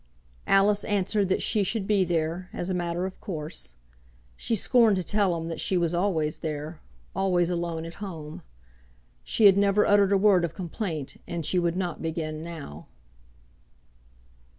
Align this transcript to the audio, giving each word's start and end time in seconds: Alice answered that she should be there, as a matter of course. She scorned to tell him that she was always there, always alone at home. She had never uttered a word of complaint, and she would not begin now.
Alice 0.47 0.83
answered 0.85 1.29
that 1.29 1.43
she 1.43 1.61
should 1.61 1.85
be 1.85 2.03
there, 2.03 2.49
as 2.53 2.71
a 2.71 2.73
matter 2.73 3.05
of 3.05 3.21
course. 3.21 3.75
She 4.35 4.55
scorned 4.55 4.95
to 4.95 5.03
tell 5.03 5.37
him 5.37 5.47
that 5.47 5.59
she 5.59 5.77
was 5.77 5.93
always 5.93 6.37
there, 6.37 6.81
always 7.15 7.51
alone 7.51 7.85
at 7.85 7.93
home. 8.01 8.41
She 9.23 9.45
had 9.45 9.57
never 9.57 9.85
uttered 9.85 10.11
a 10.11 10.17
word 10.17 10.43
of 10.43 10.55
complaint, 10.55 11.17
and 11.27 11.45
she 11.45 11.59
would 11.59 11.77
not 11.77 12.01
begin 12.01 12.41
now. 12.41 12.87